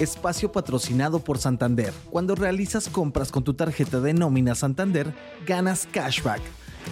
[0.00, 1.92] Espacio patrocinado por Santander.
[2.10, 5.12] Cuando realizas compras con tu tarjeta de nómina Santander,
[5.44, 6.40] ganas cashback.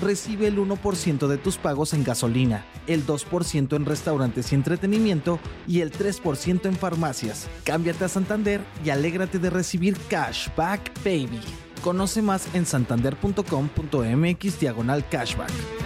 [0.03, 5.39] Recibe el 1% de tus pagos en gasolina, el 2% en restaurantes y entretenimiento
[5.69, 7.47] y el 3% en farmacias.
[7.63, 11.41] Cámbiate a Santander y alégrate de recibir cashback, baby.
[11.83, 15.86] Conoce más en santander.com.mx diagonal cashback.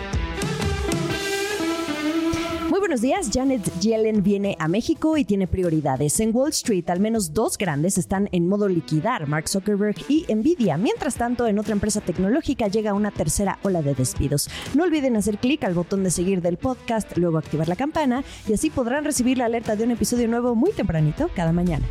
[2.91, 3.30] Buenos días.
[3.32, 6.18] Janet Yellen viene a México y tiene prioridades.
[6.18, 10.77] En Wall Street, al menos dos grandes están en modo liquidar, Mark Zuckerberg y Nvidia.
[10.77, 14.51] Mientras tanto, en otra empresa tecnológica llega una tercera ola de despidos.
[14.74, 18.55] No olviden hacer clic al botón de seguir del podcast, luego activar la campana y
[18.55, 21.87] así podrán recibir la alerta de un episodio nuevo muy tempranito cada mañana.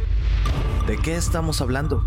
[0.85, 2.03] ¿De qué estamos hablando?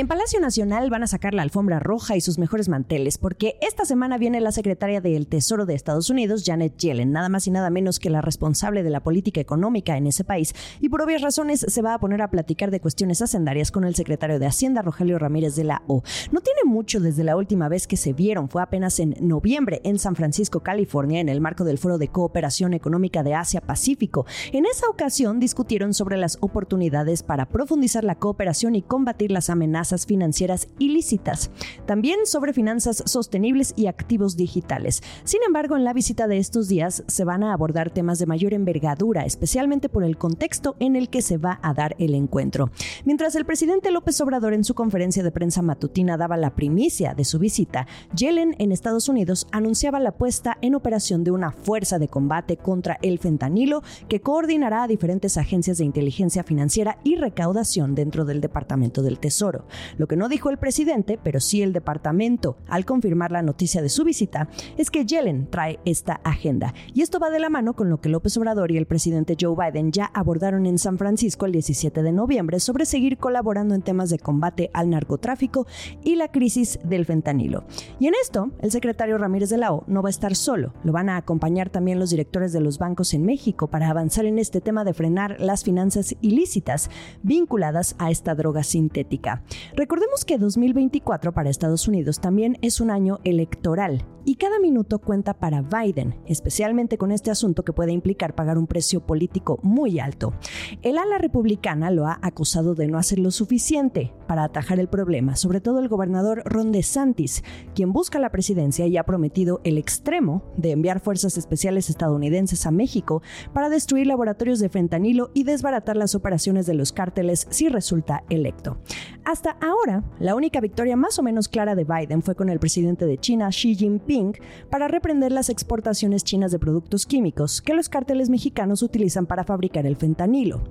[0.00, 3.84] En Palacio Nacional van a sacar la alfombra roja y sus mejores manteles, porque esta
[3.84, 7.68] semana viene la secretaria del Tesoro de Estados Unidos, Janet Yellen, nada más y nada
[7.68, 11.66] menos que la responsable de la política económica en ese país, y por obvias razones
[11.68, 15.18] se va a poner a platicar de cuestiones hacendarias con el secretario de Hacienda, Rogelio
[15.18, 16.02] Ramírez de la O.
[16.32, 19.98] No tiene mucho desde la última vez que se vieron, fue apenas en noviembre en
[19.98, 24.24] San Francisco, California, en el marco del Foro de Cooperación Económica de Asia-Pacífico.
[24.52, 29.89] En esa ocasión discutieron sobre las oportunidades para profundizar la cooperación y combatir las amenazas
[30.06, 31.50] financieras ilícitas,
[31.86, 35.02] también sobre finanzas sostenibles y activos digitales.
[35.24, 38.54] Sin embargo, en la visita de estos días se van a abordar temas de mayor
[38.54, 42.70] envergadura, especialmente por el contexto en el que se va a dar el encuentro.
[43.04, 47.24] Mientras el presidente López Obrador en su conferencia de prensa matutina daba la primicia de
[47.24, 52.08] su visita, Yellen en Estados Unidos anunciaba la puesta en operación de una fuerza de
[52.08, 58.24] combate contra el fentanilo que coordinará a diferentes agencias de inteligencia financiera y recaudación dentro
[58.24, 59.64] del Departamento del Tesoro.
[59.98, 63.88] Lo que no dijo el presidente, pero sí el departamento, al confirmar la noticia de
[63.88, 66.74] su visita, es que Yellen trae esta agenda.
[66.94, 69.56] Y esto va de la mano con lo que López Obrador y el presidente Joe
[69.56, 74.10] Biden ya abordaron en San Francisco el 17 de noviembre sobre seguir colaborando en temas
[74.10, 75.66] de combate al narcotráfico
[76.02, 77.64] y la crisis del fentanilo.
[77.98, 80.92] Y en esto, el secretario Ramírez de la O no va a estar solo, lo
[80.92, 84.60] van a acompañar también los directores de los bancos en México para avanzar en este
[84.60, 86.90] tema de frenar las finanzas ilícitas
[87.22, 89.42] vinculadas a esta droga sintética.
[89.74, 95.34] Recordemos que 2024 para Estados Unidos también es un año electoral y cada minuto cuenta
[95.34, 100.34] para Biden, especialmente con este asunto que puede implicar pagar un precio político muy alto.
[100.82, 105.34] El ala republicana lo ha acusado de no hacer lo suficiente para atajar el problema,
[105.34, 107.42] sobre todo el gobernador Ron DeSantis,
[107.74, 112.70] quien busca la presidencia y ha prometido el extremo de enviar fuerzas especiales estadounidenses a
[112.70, 118.22] México para destruir laboratorios de fentanilo y desbaratar las operaciones de los cárteles si resulta
[118.30, 118.78] electo.
[119.24, 123.06] Hasta ahora, la única victoria más o menos clara de Biden fue con el presidente
[123.06, 124.34] de China, Xi Jinping,
[124.70, 129.86] para reprender las exportaciones chinas de productos químicos que los cárteles mexicanos utilizan para fabricar
[129.86, 130.62] el fentanilo.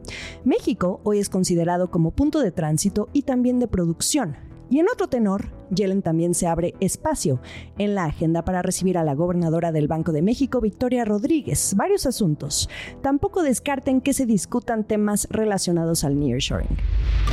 [0.45, 4.37] México hoy es considerado como punto de tránsito y también de producción,
[4.71, 7.41] y en otro tenor, Yellen también se abre espacio
[7.79, 11.73] en la agenda para recibir a la gobernadora del Banco de México, Victoria Rodríguez.
[11.75, 12.69] Varios asuntos.
[13.01, 16.77] Tampoco descarten que se discutan temas relacionados al nearshoring.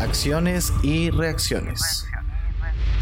[0.00, 2.06] Acciones y reacciones.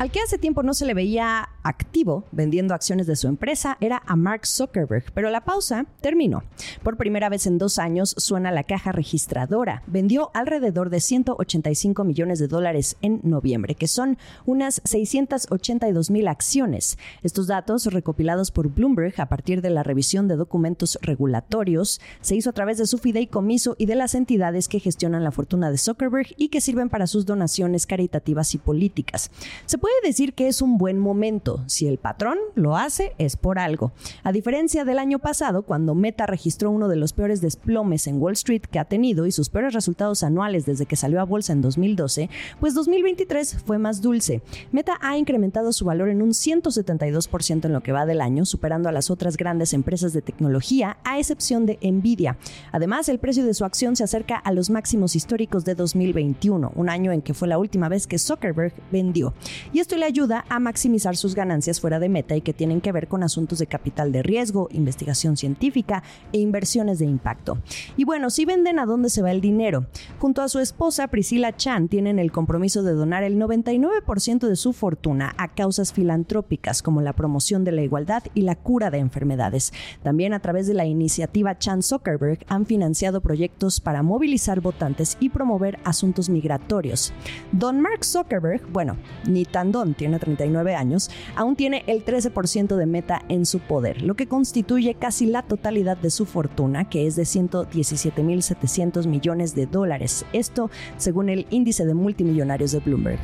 [0.00, 4.02] Al que hace tiempo no se le veía activo vendiendo acciones de su empresa era
[4.06, 6.44] a Mark Zuckerberg, pero la pausa terminó.
[6.82, 9.82] Por primera vez en dos años suena la caja registradora.
[9.86, 16.98] Vendió alrededor de 185 millones de dólares en noviembre, que son unas 682 mil acciones.
[17.22, 22.50] Estos datos, recopilados por Bloomberg a partir de la revisión de documentos regulatorios, se hizo
[22.50, 26.28] a través de su fideicomiso y de las entidades que gestionan la fortuna de Zuckerberg
[26.36, 29.30] y que sirven para sus donaciones caritativas y políticas.
[29.66, 31.53] Se puede decir que es un buen momento.
[31.66, 33.92] Si el patrón lo hace, es por algo.
[34.22, 38.34] A diferencia del año pasado, cuando Meta registró uno de los peores desplomes en Wall
[38.34, 41.62] Street que ha tenido y sus peores resultados anuales desde que salió a bolsa en
[41.62, 44.42] 2012, pues 2023 fue más dulce.
[44.72, 48.88] Meta ha incrementado su valor en un 172% en lo que va del año, superando
[48.88, 52.36] a las otras grandes empresas de tecnología, a excepción de Nvidia.
[52.72, 56.88] Además, el precio de su acción se acerca a los máximos históricos de 2021, un
[56.88, 59.34] año en que fue la última vez que Zuckerberg vendió
[59.72, 61.43] y esto le ayuda a maximizar sus ganancias
[61.80, 65.36] fuera de meta y que tienen que ver con asuntos de capital de riesgo, investigación
[65.36, 66.02] científica
[66.32, 67.58] e inversiones de impacto.
[67.96, 69.86] Y bueno, si venden a dónde se va el dinero.
[70.18, 74.72] Junto a su esposa Priscilla Chan tienen el compromiso de donar el 99% de su
[74.72, 79.72] fortuna a causas filantrópicas como la promoción de la igualdad y la cura de enfermedades.
[80.02, 85.28] También a través de la iniciativa Chan Zuckerberg han financiado proyectos para movilizar votantes y
[85.28, 87.12] promover asuntos migratorios.
[87.52, 88.96] Don Mark Zuckerberg, bueno,
[89.26, 94.14] ni tan tiene 39 años, aún tiene el 13% de Meta en su poder, lo
[94.14, 100.24] que constituye casi la totalidad de su fortuna, que es de 117.700 millones de dólares.
[100.32, 103.20] Esto según el índice de multimillonarios de Bloomberg.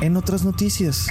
[0.00, 1.08] En otras noticias.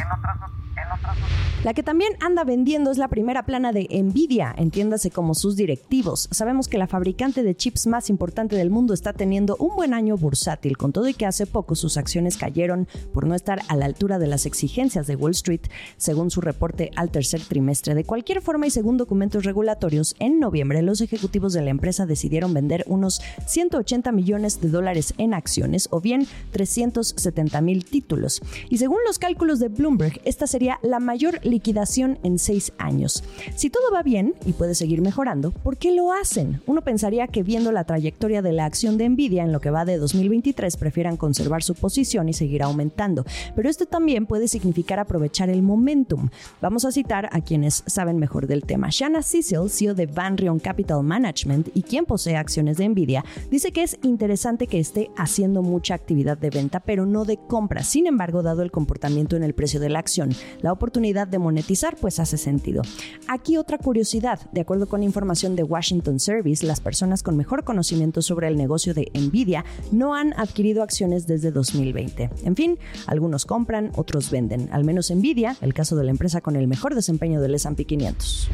[1.65, 6.29] La que también anda vendiendo es la primera plana de Nvidia, entiéndase como sus directivos.
[6.31, 10.15] Sabemos que la fabricante de chips más importante del mundo está teniendo un buen año
[10.15, 13.87] bursátil, con todo y que hace poco sus acciones cayeron por no estar a la
[13.87, 15.59] altura de las exigencias de Wall Street,
[15.97, 17.93] según su reporte al tercer trimestre.
[17.93, 22.53] De cualquier forma y según documentos regulatorios, en noviembre los ejecutivos de la empresa decidieron
[22.53, 28.41] vender unos 180 millones de dólares en acciones o bien 370 mil títulos.
[28.69, 33.23] Y según los cálculos de Bloomberg, esta sería la mayor liquidación en seis años.
[33.55, 36.61] Si todo va bien y puede seguir mejorando, ¿por qué lo hacen?
[36.65, 39.85] Uno pensaría que viendo la trayectoria de la acción de Nvidia en lo que va
[39.85, 43.25] de 2023 prefieran conservar su posición y seguir aumentando,
[43.55, 46.29] pero esto también puede significar aprovechar el momentum.
[46.61, 48.89] Vamos a citar a quienes saben mejor del tema.
[48.91, 53.71] Shanna Cecil, CEO de Van Rion Capital Management y quien posee acciones de Nvidia, dice
[53.71, 57.83] que es interesante que esté haciendo mucha actividad de venta, pero no de compra.
[57.83, 60.29] Sin embargo, dado el comportamiento en el precio de la acción,
[60.61, 62.81] la oportunidad de monetizar pues hace sentido.
[63.27, 68.21] Aquí otra curiosidad, de acuerdo con información de Washington Service, las personas con mejor conocimiento
[68.21, 72.29] sobre el negocio de Nvidia no han adquirido acciones desde 2020.
[72.43, 72.77] En fin,
[73.07, 74.69] algunos compran, otros venden.
[74.71, 78.49] Al menos Nvidia, el caso de la empresa con el mejor desempeño del S&P 500.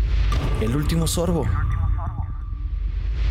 [0.61, 1.45] El último sorbo.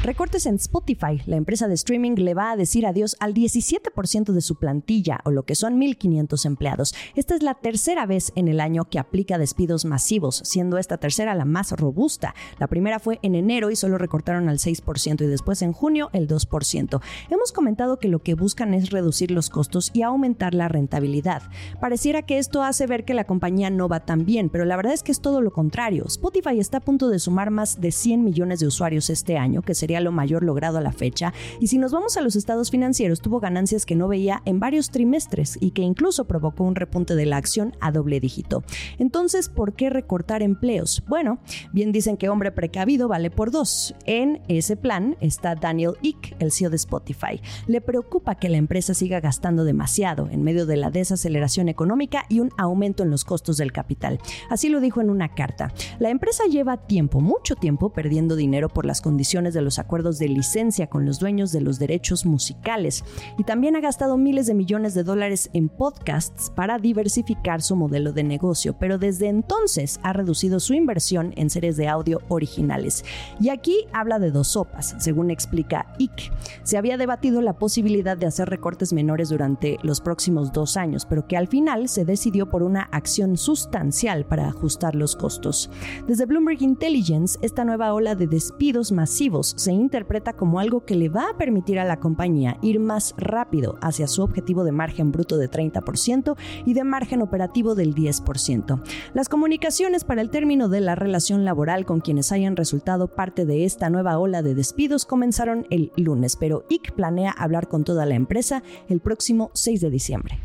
[0.05, 1.23] Recortes en Spotify.
[1.25, 5.31] La empresa de streaming le va a decir adiós al 17% de su plantilla, o
[5.31, 6.95] lo que son 1.500 empleados.
[7.15, 11.35] Esta es la tercera vez en el año que aplica despidos masivos, siendo esta tercera
[11.35, 12.35] la más robusta.
[12.59, 16.29] La primera fue en enero y solo recortaron al 6% y después en junio el
[16.29, 17.01] 2%.
[17.31, 21.45] Hemos comentado que lo que buscan es reducir los costos y aumentar la rentabilidad.
[21.81, 24.93] Pareciera que esto hace ver que la compañía no va tan bien, pero la verdad
[24.93, 26.05] es que es todo lo contrario.
[26.09, 29.75] Spotify está a punto de sumar más de 100 millones de usuarios este año, que
[30.01, 33.41] lo mayor logrado a la fecha, y si nos vamos a los estados financieros, tuvo
[33.41, 37.37] ganancias que no veía en varios trimestres y que incluso provocó un repunte de la
[37.37, 38.63] acción a doble dígito.
[38.99, 41.03] Entonces, ¿por qué recortar empleos?
[41.09, 41.39] Bueno,
[41.73, 43.95] bien dicen que hombre precavido vale por dos.
[44.07, 47.41] En ese plan está Daniel Ick, el CEO de Spotify.
[47.67, 52.41] Le preocupa que la empresa siga gastando demasiado en medio de la desaceleración económica y
[52.41, 54.19] un aumento en los costos del capital.
[54.51, 55.73] Así lo dijo en una carta.
[55.99, 60.29] La empresa lleva tiempo, mucho tiempo, perdiendo dinero por las condiciones de los acuerdos de
[60.29, 63.05] licencia con los dueños de los derechos musicales
[63.39, 68.13] y también ha gastado miles de millones de dólares en podcasts para diversificar su modelo
[68.13, 73.05] de negocio, pero desde entonces ha reducido su inversión en series de audio originales.
[73.41, 76.33] Y aquí habla de dos sopas, según explica Ick.
[76.63, 81.27] Se había debatido la posibilidad de hacer recortes menores durante los próximos dos años, pero
[81.27, 85.71] que al final se decidió por una acción sustancial para ajustar los costos.
[86.07, 91.09] Desde Bloomberg Intelligence, esta nueva ola de despidos masivos se interpreta como algo que le
[91.09, 95.39] va a permitir a la compañía ir más rápido hacia su objetivo de margen bruto
[95.39, 98.83] de 30% y de margen operativo del 10%.
[99.15, 103.65] Las comunicaciones para el término de la relación laboral con quienes hayan resultado parte de
[103.65, 108.17] esta nueva ola de despidos comenzaron el lunes, pero IC planea hablar con toda la
[108.17, 110.41] empresa el próximo 6 de diciembre.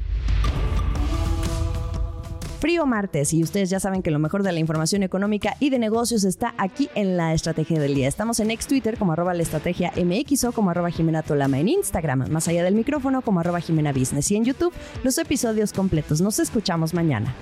[2.60, 5.80] Frío martes y ustedes ya saben que lo mejor de la información económica y de
[5.80, 8.10] negocios está aquí en la estrategia del día.
[8.10, 11.70] Estamos en ex Twitter como arroba la estrategia MX o como arroba Jimena Tolama en
[11.70, 14.74] Instagram, más allá del micrófono como arroba Jimena Business y en YouTube
[15.06, 16.20] los episodios completos.
[16.20, 17.34] Nos escuchamos mañana.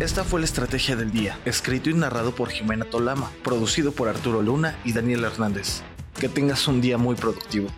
[0.00, 4.40] Esta fue la estrategia del día, escrito y narrado por Jimena Tolama, producido por Arturo
[4.40, 5.82] Luna y Daniel Hernández.
[6.18, 7.68] Que tengas un día muy productivo.